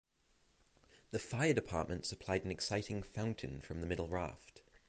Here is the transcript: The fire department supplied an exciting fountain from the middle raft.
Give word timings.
The 1.11 1.19
fire 1.19 1.53
department 1.53 2.07
supplied 2.07 2.43
an 2.43 2.49
exciting 2.49 3.03
fountain 3.03 3.61
from 3.61 3.81
the 3.81 3.85
middle 3.85 4.07
raft. 4.09 4.63